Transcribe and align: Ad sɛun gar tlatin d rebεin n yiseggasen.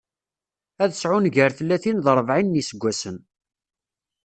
Ad 0.83 0.91
sɛun 0.93 1.29
gar 1.35 1.51
tlatin 1.57 1.97
d 2.05 2.07
rebεin 2.17 2.47
n 2.53 2.57
yiseggasen. 2.57 3.17